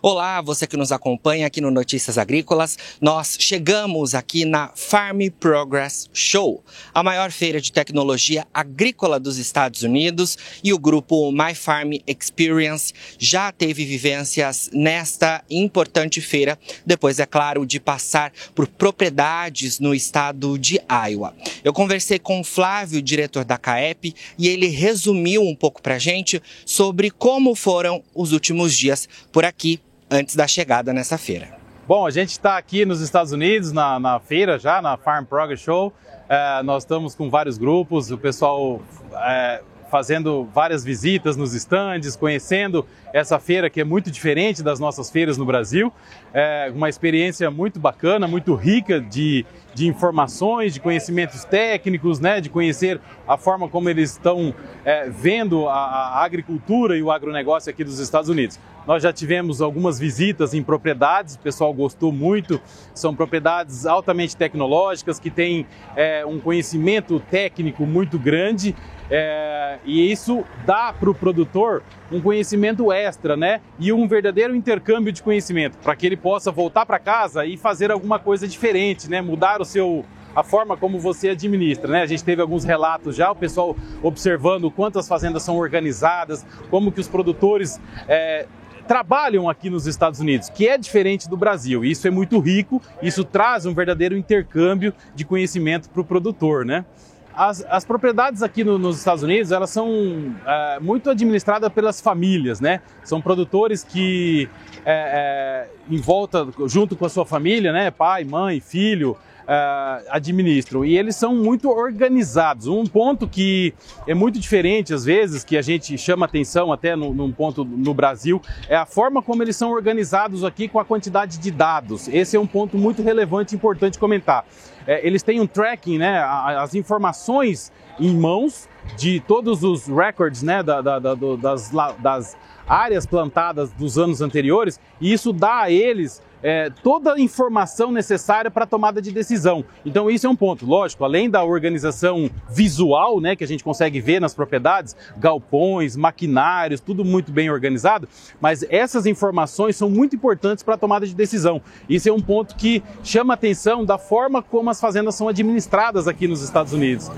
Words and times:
Olá, 0.00 0.40
você 0.40 0.64
que 0.64 0.76
nos 0.76 0.92
acompanha 0.92 1.48
aqui 1.48 1.60
no 1.60 1.72
Notícias 1.72 2.18
Agrícolas. 2.18 2.78
Nós 3.00 3.36
chegamos 3.36 4.14
aqui 4.14 4.44
na 4.44 4.70
Farm 4.76 5.22
Progress 5.40 6.08
Show, 6.12 6.64
a 6.94 7.02
maior 7.02 7.32
feira 7.32 7.60
de 7.60 7.72
tecnologia 7.72 8.46
agrícola 8.54 9.18
dos 9.18 9.38
Estados 9.38 9.82
Unidos, 9.82 10.38
e 10.62 10.72
o 10.72 10.78
grupo 10.78 11.32
My 11.32 11.52
Farm 11.52 11.94
Experience 12.06 12.94
já 13.18 13.50
teve 13.50 13.84
vivências 13.84 14.70
nesta 14.72 15.42
importante 15.50 16.20
feira, 16.20 16.56
depois, 16.86 17.18
é 17.18 17.26
claro, 17.26 17.66
de 17.66 17.80
passar 17.80 18.32
por 18.54 18.68
propriedades 18.68 19.80
no 19.80 19.92
estado 19.92 20.56
de 20.56 20.80
Iowa. 21.08 21.34
Eu 21.64 21.72
conversei 21.72 22.20
com 22.20 22.40
o 22.40 22.44
Flávio, 22.44 23.02
diretor 23.02 23.44
da 23.44 23.58
CAEP, 23.58 24.14
e 24.38 24.46
ele 24.46 24.68
resumiu 24.68 25.42
um 25.42 25.56
pouco 25.56 25.82
para 25.82 25.98
gente 25.98 26.40
sobre 26.64 27.10
como 27.10 27.56
foram 27.56 28.00
os 28.14 28.30
últimos 28.30 28.76
dias 28.76 29.08
por 29.32 29.44
aqui 29.44 29.80
antes 30.10 30.34
da 30.34 30.46
chegada 30.46 30.92
nessa 30.92 31.18
feira. 31.18 31.48
Bom, 31.86 32.06
a 32.06 32.10
gente 32.10 32.30
está 32.30 32.58
aqui 32.58 32.84
nos 32.84 33.00
Estados 33.00 33.32
Unidos, 33.32 33.72
na, 33.72 33.98
na, 33.98 34.20
feira 34.20 34.58
já, 34.58 34.82
na 34.82 34.96
Farm 34.96 35.24
Progress 35.24 35.62
Show. 35.62 35.92
É, 36.28 36.62
nós 36.62 36.82
estamos 36.82 37.14
com 37.14 37.30
vários 37.30 37.56
grupos, 37.56 38.10
o 38.10 38.18
pessoal 38.18 38.82
é, 39.14 39.62
fazendo 39.90 40.46
várias 40.52 40.84
visitas 40.84 41.36
nos 41.36 41.54
estandes, 41.54 42.14
conhecendo 42.14 42.86
essa 43.12 43.38
feira 43.38 43.70
que 43.70 43.80
é 43.80 43.84
muito 43.84 44.10
diferente 44.10 44.62
das 44.62 44.78
nossas 44.78 45.10
feiras 45.10 45.38
no 45.38 45.46
Brasil. 45.46 45.92
É 46.32 46.70
uma 46.74 46.88
experiência 46.88 47.50
muito 47.50 47.80
bacana, 47.80 48.28
muito 48.28 48.54
rica 48.54 49.00
de, 49.00 49.46
de 49.74 49.86
informações, 49.86 50.74
de 50.74 50.80
conhecimentos 50.80 51.44
técnicos, 51.44 52.20
né, 52.20 52.40
de 52.40 52.50
conhecer 52.50 53.00
a 53.26 53.38
forma 53.38 53.68
como 53.68 53.88
eles 53.88 54.12
estão 54.12 54.54
é, 54.84 55.08
vendo 55.08 55.66
a, 55.68 55.74
a 55.74 56.24
agricultura 56.24 56.96
e 56.96 57.02
o 57.02 57.10
agronegócio 57.10 57.70
aqui 57.70 57.82
dos 57.82 57.98
Estados 57.98 58.28
Unidos. 58.28 58.60
Nós 58.88 59.02
já 59.02 59.12
tivemos 59.12 59.60
algumas 59.60 59.98
visitas 59.98 60.54
em 60.54 60.62
propriedades, 60.62 61.34
o 61.34 61.38
pessoal 61.40 61.74
gostou 61.74 62.10
muito. 62.10 62.58
São 62.94 63.14
propriedades 63.14 63.84
altamente 63.84 64.34
tecnológicas 64.34 65.20
que 65.20 65.28
têm 65.28 65.66
é, 65.94 66.24
um 66.24 66.40
conhecimento 66.40 67.20
técnico 67.20 67.84
muito 67.84 68.18
grande 68.18 68.74
é, 69.10 69.78
e 69.84 70.10
isso 70.10 70.42
dá 70.64 70.90
para 70.90 71.10
o 71.10 71.14
produtor 71.14 71.82
um 72.10 72.18
conhecimento 72.18 72.90
extra, 72.90 73.36
né? 73.36 73.60
E 73.78 73.92
um 73.92 74.08
verdadeiro 74.08 74.56
intercâmbio 74.56 75.12
de 75.12 75.22
conhecimento 75.22 75.76
para 75.76 75.94
que 75.94 76.06
ele 76.06 76.16
possa 76.16 76.50
voltar 76.50 76.86
para 76.86 76.98
casa 76.98 77.44
e 77.44 77.58
fazer 77.58 77.90
alguma 77.90 78.18
coisa 78.18 78.48
diferente, 78.48 79.10
né? 79.10 79.20
Mudar 79.20 79.60
o 79.60 79.66
seu 79.66 80.02
a 80.34 80.42
forma 80.42 80.76
como 80.76 80.98
você 80.98 81.30
administra, 81.30 81.90
né? 81.90 82.02
A 82.02 82.06
gente 82.06 82.22
teve 82.22 82.40
alguns 82.40 82.64
relatos 82.64 83.16
já, 83.16 83.30
o 83.30 83.34
pessoal 83.34 83.76
observando 84.02 84.70
quantas 84.70 85.08
fazendas 85.08 85.42
são 85.42 85.56
organizadas, 85.56 86.46
como 86.70 86.92
que 86.92 87.00
os 87.00 87.08
produtores 87.08 87.80
é, 88.06 88.46
trabalham 88.88 89.50
aqui 89.50 89.68
nos 89.68 89.86
Estados 89.86 90.18
Unidos, 90.18 90.48
que 90.48 90.66
é 90.66 90.78
diferente 90.78 91.28
do 91.28 91.36
Brasil. 91.36 91.84
Isso 91.84 92.08
é 92.08 92.10
muito 92.10 92.38
rico, 92.40 92.80
isso 93.02 93.22
traz 93.22 93.66
um 93.66 93.74
verdadeiro 93.74 94.16
intercâmbio 94.16 94.94
de 95.14 95.26
conhecimento 95.26 95.90
para 95.90 96.00
o 96.00 96.04
produtor, 96.04 96.64
né? 96.64 96.86
As, 97.34 97.64
as, 97.68 97.84
propriedades 97.84 98.42
aqui 98.42 98.64
no, 98.64 98.78
nos 98.78 98.98
Estados 98.98 99.22
Unidos 99.22 99.52
elas 99.52 99.70
são 99.70 100.34
é, 100.44 100.80
muito 100.80 101.08
administradas 101.08 101.70
pelas 101.72 102.00
famílias, 102.00 102.60
né? 102.60 102.80
São 103.04 103.20
produtores 103.20 103.84
que 103.84 104.48
é, 104.84 105.68
é, 105.68 105.94
em 105.94 106.00
volta, 106.00 106.48
junto 106.66 106.96
com 106.96 107.04
a 107.04 107.08
sua 107.08 107.24
família, 107.24 107.72
né? 107.72 107.92
Pai, 107.92 108.24
mãe, 108.24 108.58
filho, 108.58 109.16
uh, 109.48 110.04
administram. 110.10 110.84
E 110.84 110.96
eles 110.96 111.16
são 111.16 111.34
muito 111.34 111.70
organizados. 111.70 112.66
Um 112.66 112.84
ponto 112.84 113.26
que 113.26 113.72
é 114.06 114.14
muito 114.14 114.38
diferente, 114.38 114.92
às 114.92 115.04
vezes, 115.04 115.42
que 115.42 115.56
a 115.56 115.62
gente 115.62 115.96
chama 115.96 116.26
atenção 116.26 116.70
até 116.72 116.94
no, 116.94 117.14
num 117.14 117.32
ponto 117.32 117.64
no 117.64 117.94
Brasil, 117.94 118.40
é 118.68 118.76
a 118.76 118.84
forma 118.84 119.22
como 119.22 119.42
eles 119.42 119.56
são 119.56 119.70
organizados 119.70 120.44
aqui 120.44 120.68
com 120.68 120.78
a 120.78 120.84
quantidade 120.84 121.38
de 121.38 121.50
dados. 121.50 122.06
Esse 122.08 122.36
é 122.36 122.40
um 122.40 122.46
ponto 122.46 122.76
muito 122.76 123.02
relevante 123.02 123.54
e 123.54 123.56
importante 123.56 123.98
comentar. 123.98 124.44
É, 124.86 125.06
eles 125.06 125.22
têm 125.22 125.40
um 125.40 125.46
tracking, 125.46 125.98
né, 125.98 126.22
as 126.22 126.74
informações 126.74 127.72
em 127.98 128.16
mãos 128.16 128.68
de 128.96 129.20
todos 129.20 129.62
os 129.62 129.86
records 129.86 130.42
né, 130.42 130.62
da, 130.62 130.80
da, 130.80 130.98
da, 130.98 131.14
das, 131.14 131.70
das 131.98 132.36
áreas 132.68 133.06
plantadas 133.06 133.72
dos 133.72 133.98
anos 133.98 134.20
anteriores, 134.20 134.78
e 135.00 135.12
isso 135.12 135.32
dá 135.32 135.62
a 135.62 135.70
eles 135.70 136.22
é, 136.42 136.70
toda 136.82 137.14
a 137.14 137.20
informação 137.20 137.90
necessária 137.90 138.50
para 138.50 138.64
a 138.64 138.66
tomada 138.66 139.00
de 139.00 139.10
decisão. 139.10 139.64
Então 139.84 140.10
isso 140.10 140.26
é 140.26 140.30
um 140.30 140.36
ponto, 140.36 140.66
lógico, 140.66 141.04
além 141.04 141.28
da 141.28 141.42
organização 141.42 142.30
visual, 142.48 143.20
né, 143.20 143.34
que 143.34 143.44
a 143.44 143.46
gente 143.46 143.64
consegue 143.64 144.00
ver 144.00 144.20
nas 144.20 144.34
propriedades, 144.34 144.94
galpões, 145.16 145.96
maquinários, 145.96 146.80
tudo 146.80 147.04
muito 147.04 147.32
bem 147.32 147.50
organizado, 147.50 148.08
mas 148.40 148.64
essas 148.68 149.06
informações 149.06 149.76
são 149.76 149.90
muito 149.90 150.14
importantes 150.14 150.62
para 150.62 150.74
a 150.74 150.78
tomada 150.78 151.06
de 151.06 151.14
decisão. 151.14 151.60
Isso 151.88 152.08
é 152.08 152.12
um 152.12 152.20
ponto 152.20 152.54
que 152.54 152.82
chama 153.02 153.34
atenção 153.34 153.84
da 153.84 153.98
forma 153.98 154.42
como 154.42 154.70
as 154.70 154.80
fazendas 154.80 155.14
são 155.14 155.28
administradas 155.28 156.06
aqui 156.06 156.28
nos 156.28 156.42
Estados 156.42 156.72
Unidos. 156.72 157.10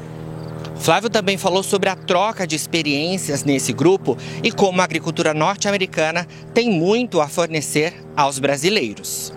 Flávio 0.80 1.10
também 1.10 1.36
falou 1.36 1.62
sobre 1.62 1.91
a 1.91 1.94
troca 1.94 2.46
de 2.46 2.56
experiências 2.56 3.44
nesse 3.44 3.70
grupo 3.70 4.16
e 4.42 4.50
como 4.50 4.80
a 4.80 4.84
agricultura 4.84 5.34
norte-americana 5.34 6.26
tem 6.54 6.70
muito 6.70 7.20
a 7.20 7.28
fornecer 7.28 7.94
aos 8.16 8.38
brasileiros. 8.38 9.30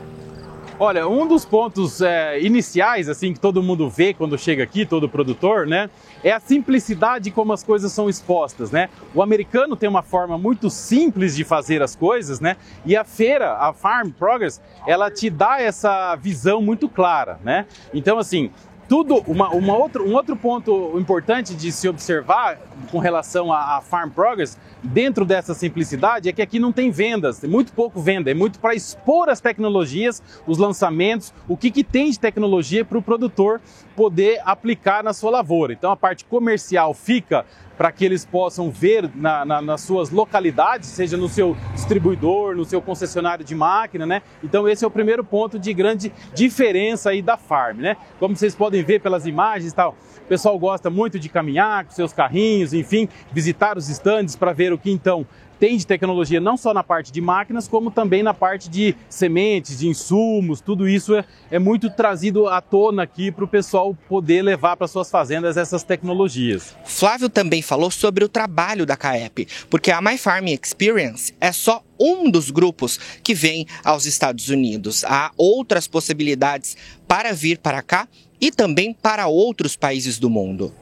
Olha, 0.80 1.08
um 1.08 1.28
dos 1.28 1.46
pontos 1.46 2.02
é, 2.02 2.42
iniciais, 2.42 3.10
assim, 3.10 3.34
que 3.34 3.40
todo 3.40 3.62
mundo 3.62 3.90
vê 3.90 4.14
quando 4.14 4.38
chega 4.38 4.64
aqui, 4.64 4.86
todo 4.86 5.08
produtor, 5.08 5.68
né, 5.68 5.90
é 6.24 6.32
a 6.32 6.40
simplicidade 6.40 7.30
como 7.30 7.52
as 7.54 7.62
coisas 7.62 7.92
são 7.92 8.10
expostas, 8.10 8.72
né? 8.72 8.90
O 9.14 9.22
americano 9.22 9.76
tem 9.76 9.88
uma 9.88 10.02
forma 10.02 10.38
muito 10.38 10.70
simples 10.70 11.36
de 11.36 11.44
fazer 11.44 11.82
as 11.82 11.96
coisas, 11.96 12.40
né? 12.40 12.58
E 12.86 12.96
a 12.96 13.04
feira, 13.04 13.54
a 13.58 13.72
Farm 13.72 14.10
Progress, 14.10 14.62
ela 14.88 15.12
te 15.12 15.30
dá 15.30 15.62
essa 15.62 16.16
visão 16.16 16.62
muito 16.62 16.90
clara, 16.90 17.40
né? 17.44 17.66
Então, 17.94 18.18
assim, 18.18 18.50
tudo, 18.88 19.18
uma, 19.28 19.50
uma 19.50 19.76
outro, 19.76 20.08
um 20.08 20.14
outro 20.14 20.36
ponto 20.36 20.98
importante 21.00 21.56
de 21.56 21.72
se 21.72 21.88
observar 21.88 22.60
com 22.92 23.00
relação 23.00 23.52
à, 23.52 23.82
Farm 23.82 24.10
Progress, 24.10 24.58
dentro 24.82 25.26
dessa 25.26 25.54
simplicidade, 25.54 26.30
é 26.30 26.34
que 26.34 26.42
aqui 26.42 26.60
não 26.60 26.72
tem 26.72 26.92
vendas, 26.92 27.40
tem 27.40 27.50
muito 27.50 27.72
pouco 27.74 28.02
venda, 28.02 28.30
é 28.30 28.34
muito 28.34 28.60
para 28.60 28.76
expor 28.76 29.30
as 29.30 29.40
tecnologias, 29.40 30.22
os 30.46 30.58
lançamentos, 30.58 31.34
o 31.48 31.56
que, 31.56 31.72
que 31.72 31.84
tem 31.84 32.12
de 32.12 32.20
tecnologia 32.20 32.84
para 32.84 32.98
o 32.98 33.02
produtor 33.02 33.62
poder 33.96 34.42
aplicar 34.46 35.04
na 35.04 35.14
sua 35.14 35.32
lavoura. 35.32 35.74
Então 35.74 35.92
a 35.92 35.96
parte 35.96 36.26
comercial 36.26 36.94
fica 36.94 37.46
para 37.84 37.92
que 37.92 38.06
eles 38.06 38.24
possam 38.24 38.72
ver 38.72 39.12
na, 39.14 39.44
na, 39.44 39.62
nas 39.62 39.82
suas 39.82 40.10
localidades, 40.10 40.88
seja 40.88 41.18
no 41.18 41.28
seu 41.28 41.54
distribuidor, 41.74 42.56
no 42.56 42.64
seu 42.64 42.82
concessionário 42.82 43.44
de 43.44 43.54
máquina, 43.54 44.06
né? 44.06 44.22
Então 44.42 44.70
esse 44.70 44.86
é 44.86 44.88
o 44.88 44.90
primeiro 44.90 45.22
ponto 45.22 45.60
de 45.60 45.74
grande 45.74 46.10
diferença 46.34 47.10
aí 47.10 47.22
da 47.22 47.36
farm, 47.36 47.80
né? 47.80 47.98
Como 48.20 48.38
vocês 48.38 48.56
podem 48.56 48.82
ver 48.82 49.02
pelas 49.02 49.28
imagens 49.28 49.74
tal, 49.74 49.98
o 50.18 50.28
pessoal 50.30 50.58
gosta 50.58 50.90
muito 50.90 51.20
de 51.20 51.28
caminhar 51.28 51.84
com 51.84 51.92
seus 51.92 52.14
carrinhos, 52.14 52.74
enfim, 52.74 53.10
visitar 53.34 53.78
os 53.78 53.90
estandes 53.90 54.38
para 54.38 54.54
ver 54.54 54.72
o 54.72 54.78
que 54.78 54.90
então 54.90 55.28
tem 55.60 55.78
de 55.78 55.86
tecnologia 55.86 56.40
não 56.40 56.58
só 56.58 56.74
na 56.74 56.84
parte 56.84 57.12
de 57.12 57.22
máquinas, 57.22 57.68
como 57.68 57.92
também 57.92 58.24
na 58.24 58.34
parte 58.34 58.70
de 58.70 58.96
sementes, 59.10 59.80
de 59.80 59.88
insumos, 59.88 60.62
tudo 60.62 60.88
isso 60.88 61.16
é, 61.16 61.26
é 61.50 61.60
muito 61.60 61.90
trazido 61.90 62.48
à 62.48 62.62
tona 62.62 63.04
aqui 63.04 63.32
para 63.32 63.46
o 63.46 63.48
pessoal 63.48 63.96
poder 64.08 64.42
levar 64.42 64.76
para 64.76 64.88
suas 64.88 65.10
fazendas 65.10 65.58
essas 65.58 65.84
tecnologias. 65.84 66.76
Flávio 66.86 67.30
também 67.30 67.62
falou 67.62 67.92
sobre 67.92 68.24
o 68.24 68.30
trabalho 68.30 68.86
da 68.86 68.98
CAEP, 68.98 69.48
porque 69.70 69.92
a 69.92 70.02
My 70.02 70.18
Farm 70.18 70.48
Experience 70.48 71.34
é 71.40 71.52
só 71.52 71.84
um 72.00 72.30
dos 72.30 72.50
grupos 72.50 73.00
que 73.24 73.34
vem 73.34 73.66
aos 73.84 74.06
Estados 74.06 74.50
Unidos. 74.50 75.04
Há 75.06 75.32
outras 75.38 75.88
possibilidades 75.88 76.76
para 77.08 77.34
vir 77.34 77.58
para 77.60 77.82
cá 77.82 78.08
e 78.42 78.52
também 78.52 78.94
para 78.94 79.28
outros 79.28 79.76
países 79.76 80.20
do 80.20 80.30
mundo. 80.30 80.74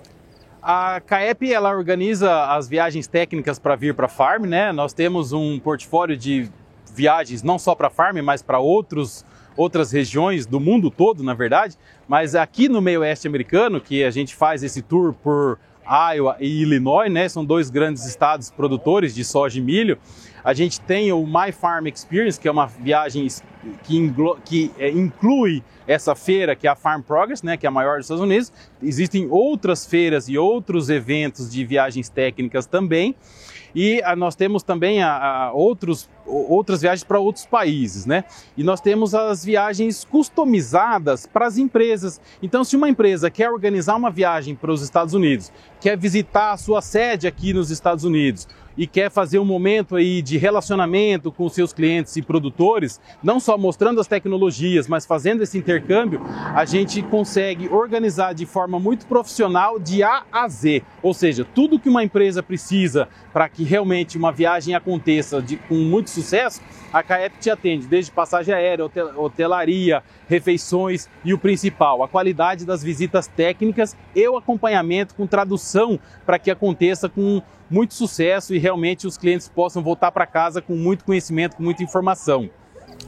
A 0.62 1.02
CAEP 1.02 1.52
ela 1.52 1.76
organiza 1.76 2.46
as 2.46 2.70
viagens 2.70 3.08
técnicas 3.08 3.58
para 3.58 3.76
vir 3.76 3.96
para 3.96 4.06
a 4.06 4.10
farm, 4.10 4.46
né? 4.46 4.72
Nós 4.72 4.94
temos 4.94 5.34
um 5.34 5.60
portfólio 5.60 6.16
de 6.16 6.52
viagens 6.94 7.42
não 7.42 7.58
só 7.58 7.74
para 7.74 7.88
a 7.88 7.90
farm, 7.90 8.20
mas 8.22 8.44
para 8.44 8.60
outros 8.60 9.26
outras 9.58 9.92
regiões 9.92 10.46
do 10.46 10.60
mundo 10.60 10.92
todo, 10.92 11.24
na 11.24 11.34
verdade. 11.34 11.76
Mas 12.08 12.36
aqui 12.36 12.70
no 12.70 12.80
meio 12.80 13.02
oeste 13.02 13.28
americano, 13.28 13.82
que 13.82 14.04
a 14.04 14.12
gente 14.12 14.36
faz 14.36 14.62
esse 14.62 14.84
tour 14.84 15.14
por 15.14 15.58
Iowa 15.84 16.38
e 16.40 16.62
Illinois, 16.62 17.12
né? 17.12 17.28
São 17.28 17.44
dois 17.44 17.72
grandes 17.72 18.06
estados 18.06 18.52
produtores 18.52 19.16
de 19.16 19.24
soja 19.24 19.58
e 19.58 19.62
milho. 19.62 19.98
A 20.44 20.54
gente 20.54 20.80
tem 20.80 21.12
o 21.12 21.26
My 21.26 21.52
Farm 21.52 21.88
Experience, 21.88 22.40
que 22.40 22.48
é 22.48 22.52
uma 22.52 22.68
viagem 22.68 23.28
que, 23.84 24.14
que 24.46 24.72
é, 24.78 24.90
inclui 24.90 25.64
essa 25.88 26.16
feira, 26.16 26.56
que 26.56 26.68
é 26.68 26.70
a 26.70 26.76
Farm 26.76 27.02
Progress, 27.02 27.44
né, 27.44 27.58
que 27.58 27.66
é 27.66 27.70
a 27.70 27.72
maior 27.72 27.98
dos 27.98 28.06
Estados 28.06 28.24
Unidos. 28.24 28.52
Existem 28.82 29.28
outras 29.30 29.86
feiras 29.86 30.30
e 30.30 30.38
outros 30.38 30.90
eventos 30.90 31.52
de 31.52 31.66
viagens 31.66 32.10
técnicas 32.10 32.66
também. 32.66 33.16
E 33.74 34.02
a, 34.02 34.12
ah, 34.12 34.16
nós 34.16 34.36
temos 34.36 34.64
também 34.64 35.02
a, 35.02 35.16
a 35.16 35.54
outros, 35.54 36.10
outras 36.26 36.82
viagens 36.82 37.04
para 37.04 37.20
outros 37.20 37.46
países, 37.46 38.06
né? 38.06 38.26
E 38.58 38.64
nós 38.64 38.82
temos 38.82 39.16
as 39.16 39.46
viagens 39.46 40.04
customizadas 40.04 41.26
para 41.26 41.48
as 41.48 41.58
empresas. 41.58 42.20
Então, 42.44 42.64
se 42.64 42.76
uma 42.76 42.90
empresa 42.90 43.30
quer 43.30 43.50
organizar 43.50 43.96
uma 43.96 44.12
viagem 44.12 44.56
para 44.56 44.72
os 44.72 44.82
Estados 44.82 45.14
Unidos, 45.14 45.52
quer 45.80 45.98
visitar 45.98 46.52
a 46.52 46.58
sua 46.58 46.82
sede 46.82 47.28
aqui 47.28 47.54
nos 47.54 47.72
Estados 47.72 48.04
Unidos, 48.04 48.48
e 48.78 48.88
quer 48.88 49.10
fazer 49.10 49.40
um 49.40 49.46
momento 49.46 49.96
aí 49.96 50.22
de 50.22 50.38
relacionamento 50.38 51.32
com 51.32 51.48
seus 51.50 51.74
clientes 51.74 52.16
e 52.16 52.22
produtores, 52.22 53.00
não 53.22 53.40
só 53.40 53.58
mostrando 53.58 54.00
as 54.00 54.08
tecnologias, 54.08 54.88
mas 54.88 55.06
fazendo 55.06 55.44
esse 55.44 55.58
intercâmbio, 55.58 56.22
a 56.56 56.66
gente 56.66 57.02
consegue 57.04 57.70
organizar 57.70 58.34
de 58.34 58.46
forma 58.46 58.80
muito 58.80 59.06
profissional 59.06 59.80
de 59.80 60.04
A 60.04 60.24
a 60.32 60.48
Z. 60.48 60.84
Ou 61.02 61.14
seja, 61.14 61.46
tudo 61.46 61.80
que 61.80 61.90
uma 61.90 62.04
empresa 62.04 62.42
precisa 62.42 63.08
para 63.34 63.48
que 63.50 63.64
realmente 63.64 64.18
uma 64.18 64.32
viagem 64.32 64.76
aconteça 64.76 65.42
de, 65.42 65.58
com 65.58 65.76
muito 65.76 66.10
sucesso, 66.10 66.62
a 66.92 67.02
CAEP 67.02 67.40
te 67.40 67.50
atende, 67.50 67.88
desde 67.88 68.12
passagem 68.12 68.54
aérea, 68.54 68.86
hotelaria, 69.16 70.04
refeições 70.28 71.08
e 71.24 71.34
o 71.34 71.38
principal, 71.38 72.04
a 72.04 72.08
qualidade 72.08 72.66
das 72.66 72.84
visitas 72.84 73.28
técnicas 73.28 73.96
e 74.14 74.28
o 74.28 74.38
acompanhamento 74.38 75.16
com 75.16 75.26
tradução 75.26 76.00
para 76.26 76.38
que 76.38 76.52
aconteça 76.52 77.08
com 77.08 77.42
muito 77.72 77.94
sucesso 77.94 78.54
e 78.54 78.60
realmente 78.60 79.08
os 79.08 79.18
clientes 79.18 79.48
possam 79.48 79.82
voltar 79.82 80.12
para 80.12 80.28
casa 80.28 80.62
com 80.62 80.76
muito 80.76 81.06
conhecimento, 81.06 81.56
com 81.56 81.64
muita 81.64 81.82
informação. 81.82 82.50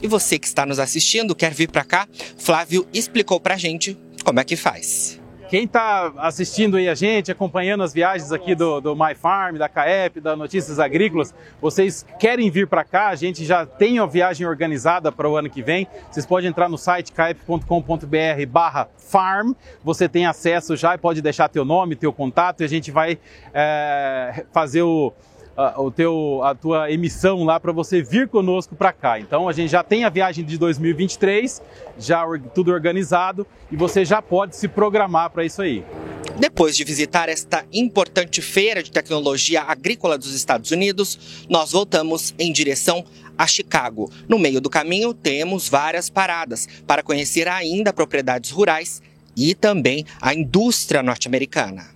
E 0.02 0.08
você 0.08 0.38
que 0.38 0.46
está 0.46 0.66
nos 0.66 0.78
assistindo, 0.78 1.34
quer 1.34 1.52
vir 1.52 1.70
para 1.70 1.84
cá? 1.84 2.08
Flávio 2.38 2.86
explicou 2.92 3.38
para 3.38 3.54
a 3.54 3.58
gente 3.58 3.96
como 4.24 4.40
é 4.40 4.44
que 4.44 4.56
faz. 4.56 5.20
Quem 5.54 5.66
está 5.66 6.12
assistindo 6.16 6.76
aí 6.76 6.88
a 6.88 6.96
gente, 6.96 7.30
acompanhando 7.30 7.84
as 7.84 7.94
viagens 7.94 8.32
aqui 8.32 8.56
do, 8.56 8.80
do 8.80 8.96
My 8.96 9.14
Farm, 9.14 9.54
da 9.54 9.68
CAEP, 9.68 10.20
da 10.20 10.34
Notícias 10.34 10.80
Agrícolas, 10.80 11.32
vocês 11.62 12.04
querem 12.18 12.50
vir 12.50 12.66
para 12.66 12.82
cá, 12.82 13.06
a 13.10 13.14
gente 13.14 13.44
já 13.44 13.64
tem 13.64 14.00
a 14.00 14.04
viagem 14.04 14.44
organizada 14.44 15.12
para 15.12 15.28
o 15.28 15.36
ano 15.36 15.48
que 15.48 15.62
vem. 15.62 15.86
Vocês 16.10 16.26
podem 16.26 16.50
entrar 16.50 16.68
no 16.68 16.76
site 16.76 17.12
caep.com.br 17.12 18.46
barra 18.48 18.88
farm, 18.98 19.52
você 19.84 20.08
tem 20.08 20.26
acesso 20.26 20.74
já 20.74 20.96
e 20.96 20.98
pode 20.98 21.22
deixar 21.22 21.48
teu 21.48 21.64
nome, 21.64 21.94
teu 21.94 22.12
contato 22.12 22.62
e 22.62 22.64
a 22.64 22.68
gente 22.68 22.90
vai 22.90 23.16
é, 23.52 24.44
fazer 24.52 24.82
o 24.82 25.12
a, 25.56 25.80
o 25.80 25.90
teu, 25.90 26.40
a 26.42 26.54
tua 26.54 26.90
emissão 26.90 27.44
lá 27.44 27.58
para 27.58 27.72
você 27.72 28.02
vir 28.02 28.28
conosco 28.28 28.74
para 28.74 28.92
cá. 28.92 29.18
Então 29.18 29.48
a 29.48 29.52
gente 29.52 29.70
já 29.70 29.82
tem 29.82 30.04
a 30.04 30.08
viagem 30.08 30.44
de 30.44 30.58
2023, 30.58 31.62
já 31.98 32.24
tudo 32.54 32.72
organizado 32.72 33.46
e 33.70 33.76
você 33.76 34.04
já 34.04 34.20
pode 34.20 34.56
se 34.56 34.68
programar 34.68 35.30
para 35.30 35.44
isso 35.44 35.62
aí. 35.62 35.84
Depois 36.38 36.76
de 36.76 36.82
visitar 36.82 37.28
esta 37.28 37.64
importante 37.72 38.42
feira 38.42 38.82
de 38.82 38.90
tecnologia 38.90 39.62
agrícola 39.62 40.18
dos 40.18 40.34
Estados 40.34 40.70
Unidos, 40.72 41.46
nós 41.48 41.70
voltamos 41.70 42.34
em 42.38 42.52
direção 42.52 43.04
a 43.38 43.46
Chicago. 43.46 44.10
No 44.28 44.38
meio 44.38 44.60
do 44.60 44.70
caminho, 44.70 45.14
temos 45.14 45.68
várias 45.68 46.10
paradas 46.10 46.66
para 46.86 47.02
conhecer 47.02 47.46
ainda 47.46 47.92
propriedades 47.92 48.50
rurais 48.50 49.00
e 49.36 49.54
também 49.54 50.04
a 50.20 50.34
indústria 50.34 51.02
norte-americana. 51.02 51.86